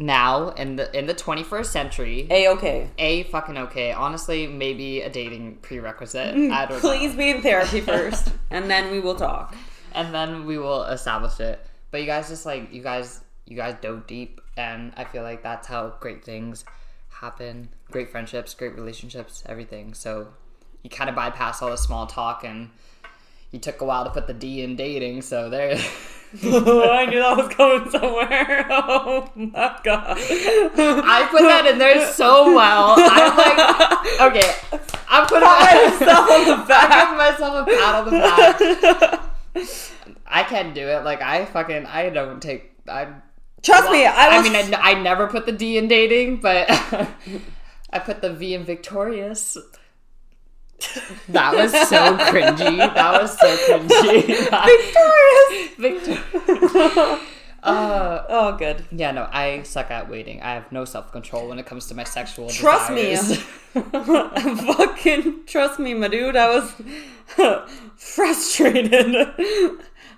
[0.00, 2.88] now in the in the 21st century A okay.
[2.98, 3.92] a fucking okay.
[3.92, 6.34] Honestly, maybe a dating prerequisite.
[6.34, 6.52] Mm-hmm.
[6.52, 7.18] I don't Please know.
[7.18, 9.54] be in therapy first and then we will talk.
[9.92, 11.64] and then we will establish it.
[11.90, 15.42] But you guys just like you guys you guys dove deep, and I feel like
[15.42, 16.64] that's how great things
[17.08, 17.68] happen.
[17.90, 19.92] Great friendships, great relationships, everything.
[19.94, 20.28] So
[20.82, 22.70] you kind of bypass all the small talk and.
[23.52, 25.76] You took a while to put the D in dating, so there.
[26.44, 28.66] Oh, I knew that was coming somewhere.
[28.92, 30.16] Oh my god.
[30.18, 32.94] I put that in there so well.
[32.96, 34.54] I'm like, okay,
[35.08, 35.48] I'm putting
[36.00, 36.90] myself on the I'm back.
[37.02, 38.10] giving myself a pat on the
[39.56, 40.20] back.
[40.26, 41.04] I can't do it.
[41.04, 42.72] Like I fucking I don't take.
[42.88, 43.08] I.
[43.62, 44.48] Trust me, I was.
[44.50, 46.66] mean, I, I never put the D in dating, but
[47.92, 49.58] I put the V in victorious.
[51.28, 52.78] That was so cringy.
[52.78, 54.36] That was so cringy.
[55.78, 57.26] Victorious.
[57.62, 58.86] Uh, oh, good.
[58.90, 60.40] yeah, no, I suck at waiting.
[60.40, 63.14] I have no self control when it comes to my sexual Trust me.
[63.74, 66.36] Fucking trust me, my dude.
[66.36, 66.72] I was
[67.96, 69.14] frustrated.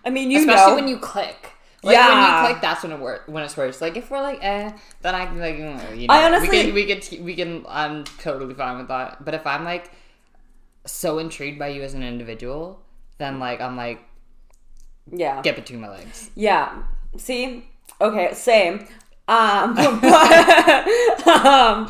[0.05, 0.75] I mean, you Especially know.
[0.77, 1.49] when you click.
[1.83, 2.09] Like Yeah.
[2.09, 3.27] when you click, that's when it works.
[3.29, 3.81] When it's worse.
[3.81, 4.71] Like if we're like, eh,
[5.01, 7.67] then I can like, mm, you know, I honestly- we can, we can, we can.
[7.69, 9.25] I'm totally fine with that.
[9.25, 9.91] But if I'm like
[10.87, 12.81] so intrigued by you as an individual,
[13.19, 14.01] then like I'm like,
[15.11, 15.41] yeah.
[15.43, 16.31] get between my legs.
[16.35, 16.83] Yeah.
[17.17, 17.69] See?
[18.01, 18.87] Okay, same.
[19.29, 19.99] Um, but
[21.27, 21.87] um,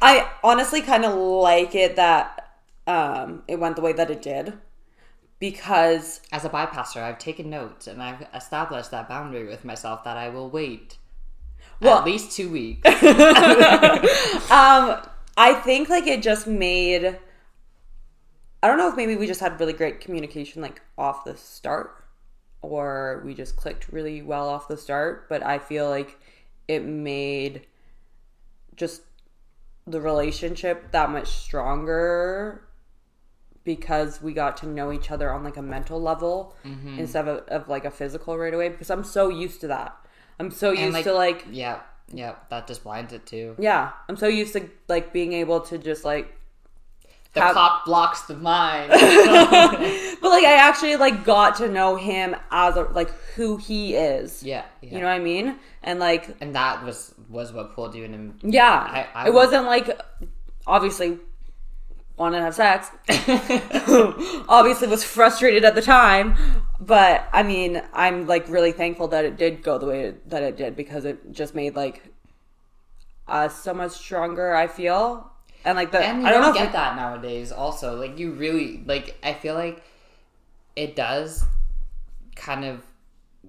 [0.00, 2.50] I honestly kind of like it that
[2.86, 4.54] um, it went the way that it did
[5.38, 10.16] because As a bypasser, I've taken notes and I've established that boundary with myself that
[10.16, 10.96] I will wait
[11.80, 12.86] Well- at least two weeks.
[12.86, 13.02] um,
[15.38, 17.18] I think like it just made.
[18.62, 22.04] I don't know if maybe we just had really great communication like off the start,
[22.62, 25.28] or we just clicked really well off the start.
[25.28, 26.18] But I feel like
[26.68, 27.66] it made
[28.74, 29.02] just
[29.86, 32.62] the relationship that much stronger
[33.62, 36.98] because we got to know each other on like a mental level mm-hmm.
[36.98, 39.96] instead of, of like a physical right away because i'm so used to that
[40.38, 41.80] i'm so used like- to like yeah,
[42.12, 43.56] yeah, that just blinds it too.
[43.58, 46.32] yeah, I'm so used to like being able to just like
[47.36, 48.90] The Have- cock blocks the mind.
[48.90, 49.00] but
[50.30, 54.42] like I actually like got to know him as a like who he is.
[54.42, 54.94] yeah, yeah.
[54.94, 55.56] You know what I mean?
[55.82, 58.12] And like and that was was what pulled you in.
[58.14, 58.38] Him.
[58.42, 60.00] Yeah, I- I it would- wasn't like
[60.66, 61.18] obviously
[62.16, 62.88] wanted to have sex.
[64.48, 66.34] obviously was frustrated at the time,
[66.80, 70.56] but I mean, I'm like really thankful that it did go the way that it
[70.56, 72.02] did because it just made like
[73.28, 75.30] us so much stronger, I feel.
[75.66, 77.52] And like the And you I don't know get that nowadays.
[77.52, 79.16] Also, like you really like.
[79.22, 79.82] I feel like
[80.76, 81.44] it does
[82.36, 82.80] kind of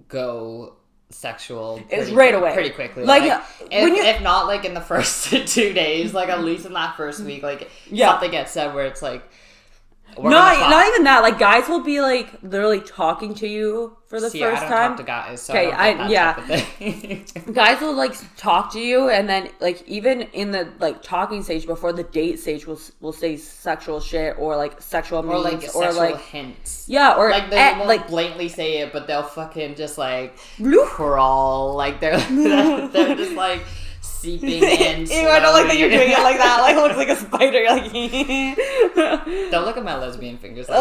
[0.08, 0.74] go
[1.10, 1.82] sexual.
[1.90, 2.54] It's right away.
[2.54, 3.06] pretty quickly.
[3.06, 6.66] Like, Like, if, you- if not like in the first two days, like at least
[6.66, 8.10] in that first week, like Yeah.
[8.12, 9.24] something gets said where it's like.
[10.20, 10.70] We're not gonna fuck.
[10.72, 11.20] not even that.
[11.22, 14.78] Like guys will be like literally talking to you for the See, first I don't
[14.78, 14.90] time.
[14.92, 17.24] talk to guys, so Okay, I, I- yeah.
[17.54, 21.66] guys will like talk to you and then like even in the like talking stage
[21.66, 25.92] before the date stage will will say sexual shit or like sexual or like or
[25.92, 26.86] like hints.
[26.88, 30.38] yeah or Like they eh, won't like blatantly say it, but they'll fucking just like
[30.86, 31.76] crawl.
[31.76, 32.18] Like they're
[32.88, 33.62] they're just like
[34.18, 35.06] seeping in.
[35.06, 36.62] Ew, I don't like that you're doing it like that.
[36.62, 37.62] Like it looks like a spider.
[37.62, 37.92] You're like,
[39.52, 40.78] don't look at my lesbian fingers like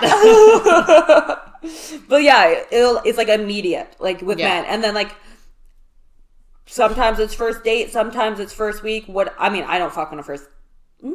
[0.00, 1.46] that.
[2.08, 4.48] But yeah, it'll, it's like immediate, like with Yeah.
[4.48, 5.14] men, and then like
[6.66, 9.04] sometimes it's first date, sometimes it's first week.
[9.06, 10.44] What I mean, I don't fuck on a first.
[11.02, 11.12] Hmm?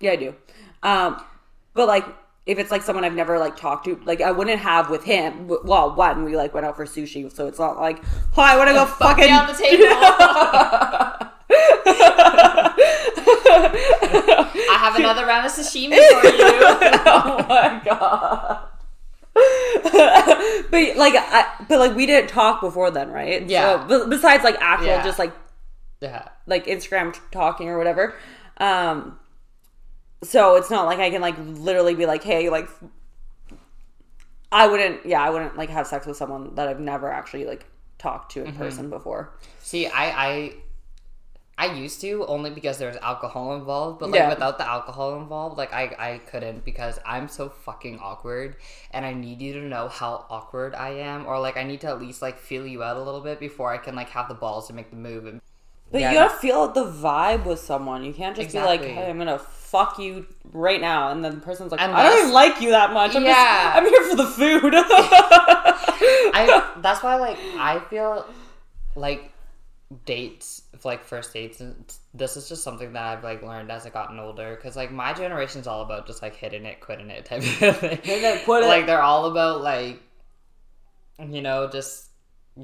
[0.00, 0.34] Yeah, I do.
[0.82, 1.22] Um,
[1.74, 2.06] but like
[2.44, 5.48] if it's like someone I've never like talked to, like I wouldn't have with him.
[5.64, 8.02] Well, one we like went out for sushi, so it's not like,
[8.36, 9.84] oh, I want to go Fuck fucking on the table.
[14.64, 16.42] I have another round of sashimi for you.
[17.06, 18.68] oh my god.
[20.70, 23.46] but like, I, but like, we didn't talk before then, right?
[23.48, 23.86] Yeah.
[23.88, 25.02] So, besides like actual, Yeah.
[25.04, 25.32] just like
[26.00, 26.28] Yeah.
[26.46, 28.14] like Instagram talking or whatever.
[28.58, 29.18] Um,
[30.22, 32.68] so it's not like I can like literally be like, hey, like
[34.50, 37.66] I wouldn't yeah, I wouldn't like have sex with someone that I've never actually like
[37.98, 38.58] talked to in mm-hmm.
[38.58, 39.32] person before.
[39.60, 40.54] See, I I
[41.58, 44.28] I used to only because there was alcohol involved, but like Yeah.
[44.28, 48.56] without the alcohol involved, like I I couldn't because I'm so fucking awkward
[48.90, 51.88] and I need you to know how awkward I am or like I need to
[51.88, 54.34] at least like feel you out a little bit before I can like have the
[54.34, 55.40] balls to make the move and
[55.92, 58.02] But Yeah, you gotta feel the vibe with someone.
[58.02, 61.40] You can't just be like, "Hey, I'm gonna fuck you right now," and then the
[61.42, 63.14] person's like, And "I don't even like you that much.
[63.14, 63.34] I'm Yeah.
[63.34, 64.74] just, I'm here for the food."
[66.34, 68.26] I that's why like I feel
[68.96, 69.30] like
[70.06, 73.92] dates like first dates and this is just something that I've like learned as I've
[73.92, 77.40] gotten older because like my generation's all about just like hitting it quitting it type
[77.42, 77.44] of
[77.78, 78.66] thing it, quit it.
[78.66, 80.00] like they're all about like
[81.20, 82.08] you know just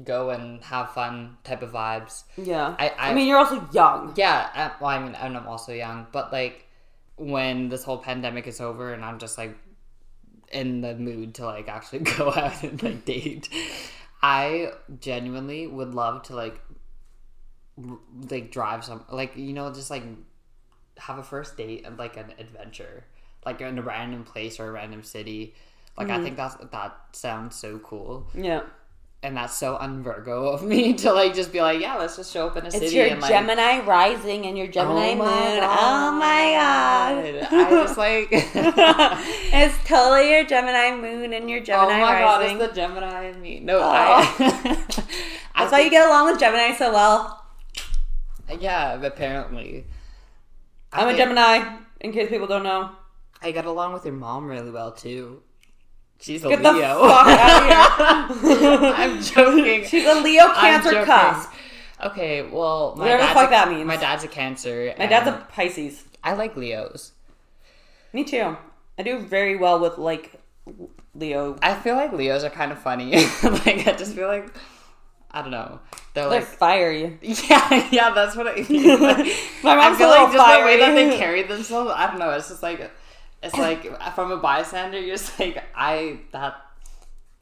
[0.03, 2.75] go and have fun type of vibes yeah.
[2.77, 4.13] I- I, I- mean, you're also young.
[4.15, 6.65] yeah uh, well I mean and I'm also young but like
[7.17, 9.55] when this whole pandemic is over and I'm just like
[10.51, 13.49] in the mood to like actually go out and like date
[14.21, 16.59] I genuinely would love to like
[17.83, 17.97] r-
[18.29, 20.03] like drive some like you know just like
[20.97, 23.05] have a first date and like an adventure
[23.45, 25.53] like in a random place or a random city
[25.97, 28.61] like I think that's that sounds so cool Yeah.
[29.21, 32.31] And that's so un Virgo of me to like just be like yeah let's just
[32.31, 35.09] show up in a It's city your and like Gemini rising and your oh Gemini
[35.11, 35.19] Oh moon.
[35.19, 37.47] my Oh my god.
[37.51, 41.97] I just like it's totally your Gemini moon and your Gemini.
[41.97, 42.57] oh my god, rising.
[42.61, 43.59] it's the Gemini in me.
[43.59, 43.89] No, oh.
[43.89, 44.35] I.
[45.55, 47.45] I That's why you get along with Gemini so well.
[48.59, 49.85] Yeah, apparently.
[50.93, 52.91] I I'm a Gemini, in case people don't know.
[53.41, 55.43] I get along with your mom really well too.
[56.21, 57.07] She's a Get Leo.
[57.07, 58.59] fuck out of here.
[58.95, 59.85] I'm joking.
[59.85, 61.49] She's a Leo Cancer cusp.
[62.03, 63.85] Okay, well, my Whatever the dad's fuck a, that means.
[63.85, 64.93] My dad's a Cancer.
[64.97, 66.03] My dad's a Pisces.
[66.23, 67.13] I like Leos.
[68.13, 68.57] Me too.
[68.97, 70.33] I do very well with like
[71.15, 71.57] Leo.
[71.61, 73.11] I feel like Leos are kind of funny.
[73.43, 74.53] like I just feel like
[75.31, 75.79] I don't know.
[76.13, 77.17] They're They're like fiery.
[77.21, 78.99] Yeah, yeah, that's what I mean.
[78.99, 79.25] Like,
[79.63, 81.91] My I mom's feel a like just the way that they carry themselves.
[81.95, 82.31] I don't know.
[82.31, 82.91] It's just like,
[83.41, 83.83] it's like
[84.15, 86.61] from a bystander, you're just like, I that,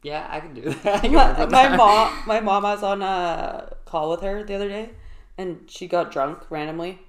[0.02, 1.02] yeah, I can do that.
[1.02, 4.68] Can my, my mom my mom I was on a call with her the other
[4.68, 4.90] day
[5.36, 7.00] and she got drunk randomly.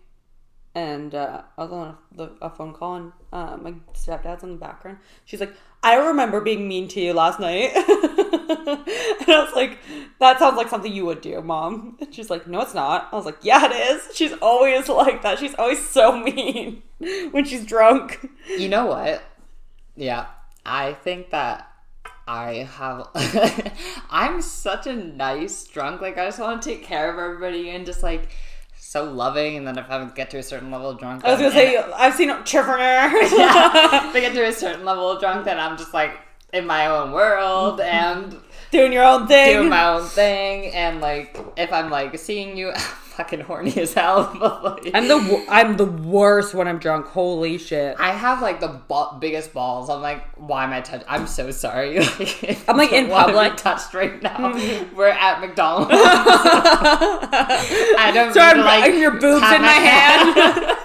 [0.75, 4.51] And uh, I was on a, the, a phone call and uh, my stepdad's in
[4.51, 4.99] the background.
[5.25, 7.71] She's like I remember being mean to you last night
[8.33, 9.79] and I was like
[10.19, 13.15] that sounds like something you would do mom and she's like no it's not I
[13.15, 16.83] was like yeah it is she's always like that she's always so mean
[17.31, 19.23] when she's drunk You know what?
[19.95, 20.27] Yeah,
[20.65, 21.67] I think that
[22.27, 23.09] I have.
[24.09, 25.99] I'm such a nice drunk.
[26.01, 28.29] Like I just want to take care of everybody and just like
[28.77, 29.57] so loving.
[29.57, 31.77] And then if I get to a certain level of drunk, I was gonna say
[31.77, 35.77] I've seen Chifferner yeah, if I get to a certain level of drunk, then I'm
[35.77, 36.11] just like
[36.53, 38.37] in my own world and
[38.71, 40.73] doing your own thing doing my own thing.
[40.73, 42.73] And like if I'm like seeing you,
[43.19, 44.33] fucking horny as hell.
[44.39, 47.07] But like, I'm the I'm the worst when I'm drunk.
[47.07, 47.97] Holy shit!
[47.99, 49.89] I have like the ba- biggest balls.
[49.89, 51.03] I'm like, why am I touch?
[51.07, 51.99] I'm so sorry.
[51.99, 53.57] Like, I'm, like, in don't wanna be public.
[53.57, 54.37] touched right now.
[54.37, 54.95] Mm-hmm.
[54.95, 55.91] We're at McDonald's.
[57.99, 60.35] I don't So mean I'm to, like your boobs in my hand.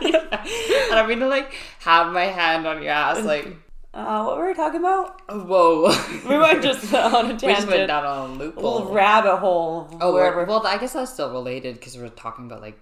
[0.00, 0.42] Yeah.
[0.90, 3.24] I don't mean to like have my hand on your ass.
[3.24, 3.46] Like,
[3.94, 5.20] Uh, what were we talking about?
[5.30, 5.88] whoa.
[6.28, 8.74] We went just on a we just went down on a a loophole.
[8.80, 9.88] little rabbit hole.
[10.00, 10.44] Oh, wherever.
[10.44, 12.78] well, I guess that's still related because we're talking about like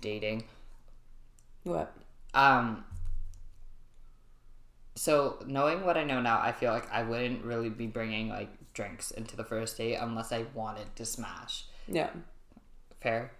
[0.00, 0.44] dating.
[1.64, 1.92] what?
[2.32, 2.84] Um.
[4.94, 8.48] So knowing what I know now, I feel like I wouldn't really be bringing like
[8.72, 11.64] drinks into the first date unless I wanted to smash.
[11.88, 12.10] Yeah.
[13.00, 13.32] Fair,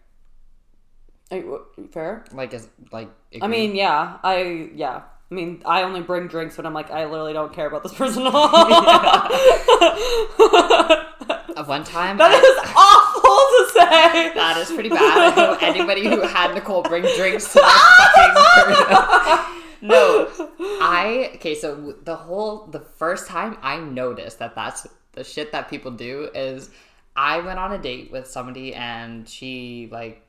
[1.92, 2.24] Fair.
[2.32, 3.08] like is like.
[3.40, 4.18] I mean, yeah.
[4.24, 5.02] I yeah.
[5.33, 7.95] I mean, I only bring drinks when I'm like, I literally don't care about this
[7.95, 8.51] person at all.
[11.57, 14.35] At one time, that I- is awful to say.
[14.35, 15.01] that is pretty bad.
[15.01, 20.29] I hope anybody who had Nicole bring drinks to their fucking No,
[20.61, 21.55] I okay.
[21.55, 26.29] So the whole the first time I noticed that that's the shit that people do
[26.35, 26.68] is
[27.16, 30.23] I went on a date with somebody and she like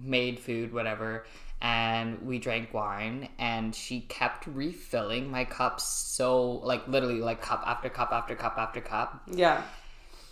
[0.00, 1.26] made food whatever
[1.60, 7.62] and we drank wine and she kept refilling my cup so like literally like cup
[7.66, 9.62] after cup after cup after cup Yeah.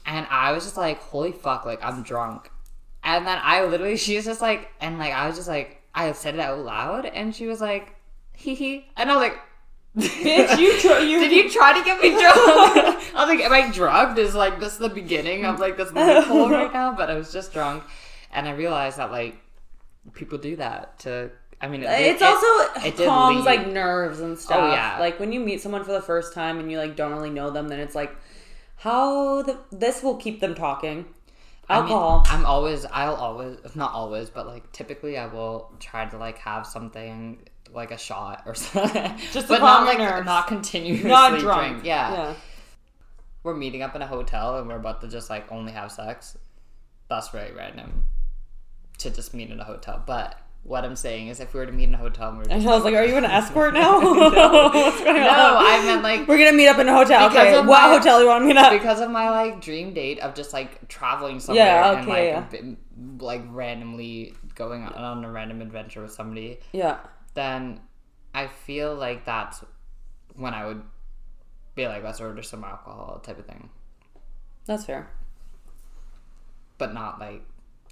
[0.07, 2.51] and I was just like, holy fuck, like I'm drunk.
[3.03, 6.35] And then I literally, she's just like, and like I was just like, I said
[6.35, 7.95] it out loud, and she was like,
[8.35, 8.87] hee hee.
[8.97, 9.39] And I was like,
[9.97, 12.37] Bitch, you tr- you Did you try to get me drunk?
[12.37, 14.19] I was like, am I drugged?
[14.19, 16.95] Is like this the beginning of like this loophole right now?
[16.95, 17.83] But I was just drunk,
[18.33, 19.37] and I realized that like
[20.15, 21.31] people do that to
[21.61, 22.47] I mean, it- it's it- also
[22.87, 24.73] it calms like nerves and oh, stuff.
[24.75, 24.99] yeah.
[25.01, 27.51] Like when you meet someone for the first time and you like don't really know
[27.51, 28.15] them, then it's like
[28.77, 31.07] how the, this will keep them talking.
[31.69, 32.23] I mean, Alcohol.
[32.27, 36.67] I'm always, I'll always, not always, but like typically, I will try to like have
[36.67, 37.39] something
[37.73, 40.27] like a shot or something, Just but not like nerves.
[40.27, 41.69] not continuously not drunk.
[41.73, 41.85] drink.
[41.87, 42.35] Yeah.
[43.43, 46.37] we're meeting up in a hotel and we're about to just like only have sex.
[47.09, 48.05] That's very random
[48.99, 50.03] to just meet in a hotel.
[50.07, 52.45] But what I'm saying is, if we were to meet in a hotel, and we
[52.45, 54.01] were And I was like, "Are you an escort now?
[54.01, 57.29] No, on?" I meant like We're gonna meet up in a hotel.
[57.29, 58.73] Because Okay, of what my- hotel you want to meet up?
[58.73, 62.75] because of my like dream date of just like traveling somewhere Yeah, and like yeah.
[63.19, 66.99] like randomly going on, on a random adventure with somebody, yeah,
[67.35, 67.81] then
[68.35, 69.63] I feel like that's
[70.35, 70.83] when I would
[71.75, 73.69] be like, let's order some alcohol type of thing,
[74.65, 75.11] that's fair.
[76.79, 77.43] but not like,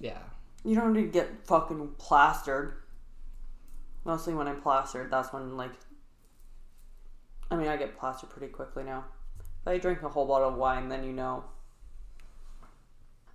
[0.00, 0.18] yeah.
[0.64, 2.74] You don't need to get fucking plastered.
[4.04, 5.72] Mostly when I'm plastered, that's when like.
[7.50, 9.04] I mean, I get plastered pretty quickly now.
[9.62, 11.44] If I drink a whole bottle of wine, then you know.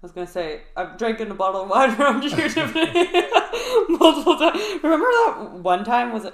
[0.02, 2.30] I was gonna say I've drinking a bottle of wine around you
[3.90, 4.62] multiple times.
[4.82, 6.14] Remember that one time?
[6.14, 6.34] Was it?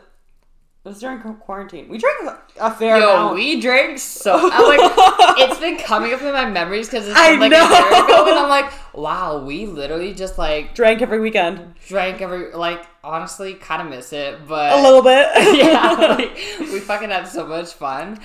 [0.86, 1.90] It was during quarantine.
[1.90, 2.30] We drank
[2.60, 3.34] a, fair Yo, amount.
[3.34, 4.52] we drank so.
[4.54, 4.92] I'm like,
[5.50, 7.66] it's been coming up in my memories because it's I been like know.
[7.66, 11.74] a year ago, and I'm like, wow, we literally just like drank every weekend.
[11.88, 12.86] drank every like.
[13.04, 15.28] Honestly, kind of miss it, but A little bit.
[15.58, 18.20] yeah, like, we fucking had so much fun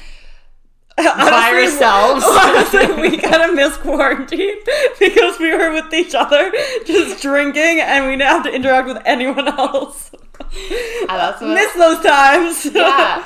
[0.97, 2.25] by Honestly, ourselves.
[2.27, 4.57] Honestly, we kind of missed quarantine
[4.99, 6.53] because we were with each other,
[6.85, 10.11] just drinking, and we didn't have to interact with anyone else.
[10.53, 12.67] And that's what- Miss those times.
[12.75, 13.25] yeah.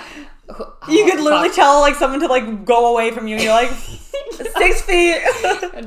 [0.91, 1.57] You could literally fuck.
[1.57, 3.71] tell like someone to like go away from you, and you're like
[4.59, 5.17] six feet.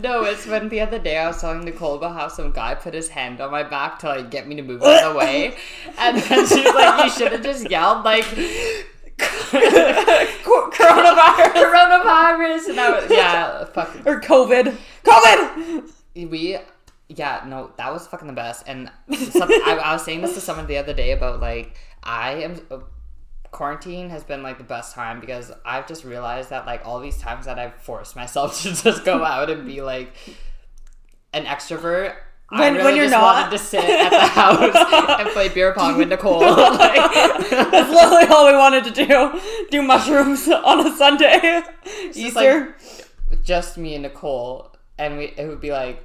[0.01, 2.95] No, it's when the other day I was telling Nicole about how some guy put
[2.95, 5.55] his hand on my back to like get me to move out of the way,
[5.99, 8.25] and then she's like, "You should have just yelled like
[10.37, 14.75] Coronavirus coronavirus," and I was yeah, fucking or COVID.
[15.03, 15.83] COVID.
[16.15, 16.57] we
[17.09, 20.67] yeah no that was fucking the best and I, I was saying this to someone
[20.67, 22.59] the other day about like i am
[23.51, 27.17] quarantine has been like the best time because i've just realized that like all these
[27.17, 30.11] times that i've forced myself to just go out and be like
[31.33, 32.15] an extrovert
[32.49, 33.23] I When- really when you're just not.
[33.35, 36.39] wanted to sit at the house and play beer pong with Nicole.
[36.41, 37.11] Like,
[37.49, 39.67] That's literally all we wanted to do.
[39.69, 41.61] Do mushrooms on a Sunday.
[42.05, 42.75] just Easter.
[43.29, 46.01] like just me and Nicole, and we it would be like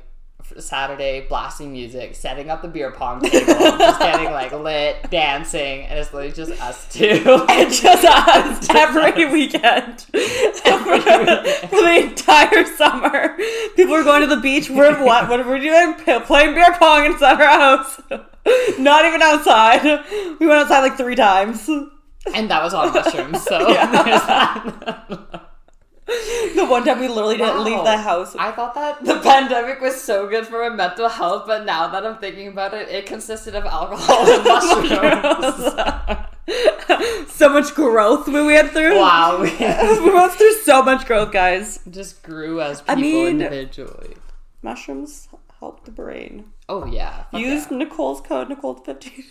[0.58, 5.98] Saturday blasting music, setting up the beer pong table, just getting like lit, dancing, and
[5.98, 7.44] it's literally just us two.
[7.48, 13.36] and just us every weekend for, the, for the entire summer.
[13.76, 14.68] People are going to the beach.
[14.70, 15.28] We're what?
[15.28, 15.94] What are we doing?
[15.94, 18.00] P- Playing beer pong inside our house.
[18.78, 19.82] Not even outside.
[20.40, 21.68] We went outside like three times.
[22.34, 25.40] and that was on mushrooms, so Yeah.
[26.54, 27.62] The one time we literally didn't Wow.
[27.64, 28.34] leave the house.
[28.36, 32.04] I thought that the pandemic was so good for my mental health, but now that
[32.04, 35.64] I'm thinking about it, it consisted of alcohol and mushrooms.
[37.32, 38.98] so much growth we went through.
[38.98, 41.78] wow, we we went through so much growth, guys.
[41.90, 44.16] just grew as people I mean- individually.
[44.62, 45.28] Mushrooms
[45.60, 46.52] help the brain.
[46.68, 47.76] Oh yeah, Use yeah.
[47.78, 49.24] Nicole's code, Nicole15.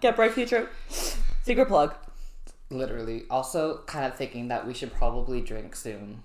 [0.00, 0.68] Get Bright Future.
[1.42, 1.94] Secret plug.
[2.70, 3.24] Literally.
[3.30, 6.22] Also, kind of thinking that we should probably drink soon.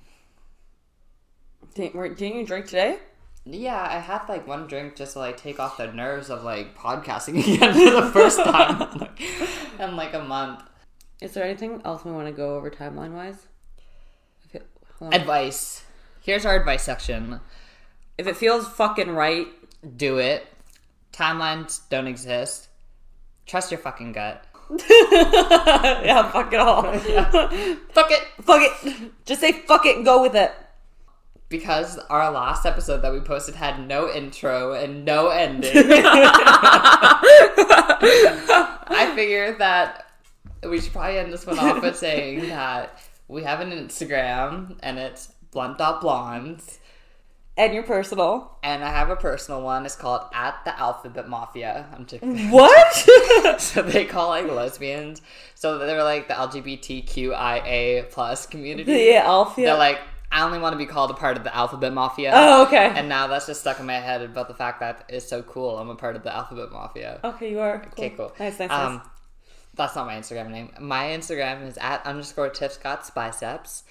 [1.75, 2.97] Didn't, didn't you drink today?
[3.45, 6.77] Yeah, I had like one drink just to like take off the nerves of like
[6.77, 9.21] podcasting again for the first time in, like,
[9.79, 10.63] in like a month.
[11.21, 13.47] Is there anything else we want to go over timeline wise?
[14.53, 14.67] It.
[15.11, 15.83] Advice.
[16.21, 17.39] Here's our advice section.
[18.17, 19.47] if it feels fucking right,
[19.97, 20.47] Do it.
[21.11, 22.67] Timelines don't exist.
[23.45, 24.45] Trust your fucking gut.
[24.89, 26.83] yeah, fuck it all.
[27.91, 28.23] Fuck it.
[28.41, 29.11] fuck it.
[29.25, 30.53] Just say fuck it and go with it.
[31.49, 35.71] Because our last episode that we posted had no intro and no ending.
[38.93, 40.05] I figured that
[40.63, 42.97] we should probably end this one off by saying that
[43.27, 46.79] we have an Instagram and it's blunt.blondes.
[47.57, 48.57] And your personal.
[48.63, 49.85] And I have a personal one.
[49.85, 51.85] It's called at the Alphabet Mafia.
[51.93, 53.59] I'm just What?
[53.61, 55.21] so they call like lesbians.
[55.55, 58.91] So they're like the LGBTQIA plus community.
[58.93, 59.55] yeah, Alfia.
[59.65, 59.99] They're like,
[60.31, 62.31] I only want to be called a part of the Alphabet Mafia.
[62.33, 62.91] oh, okay.
[62.95, 65.77] And now that's just stuck in my head about the fact that it's so cool.
[65.77, 67.19] I'm a part of the Alphabet Mafia.
[67.23, 67.83] okay, you are.
[67.91, 68.31] Okay, cool.
[68.39, 69.01] Nice, nice, Um,
[69.75, 70.71] that's not my Instagram name.
[70.79, 73.83] My Instagram is at underscore Tiff Scott's biceps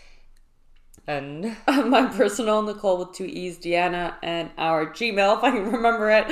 [1.10, 1.56] and
[1.90, 6.26] my personal Nicole with two E's, Deanna, and our Gmail, if I can remember it,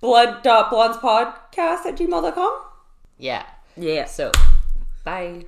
[0.00, 2.60] blunt.blondespodcast at gmail.com.
[3.18, 3.44] Yeah.
[3.76, 4.06] Yeah.
[4.06, 4.32] So,
[5.04, 5.44] bye.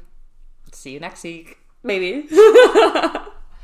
[0.73, 1.59] See you next week.
[1.83, 2.29] Maybe.